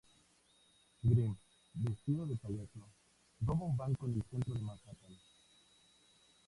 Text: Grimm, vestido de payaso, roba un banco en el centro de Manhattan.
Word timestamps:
Grimm, 1.03 1.35
vestido 1.75 2.25
de 2.25 2.35
payaso, 2.35 2.83
roba 3.47 3.65
un 3.67 3.77
banco 3.77 4.07
en 4.07 4.15
el 4.15 4.23
centro 4.23 4.55
de 4.55 4.61
Manhattan. 4.63 5.13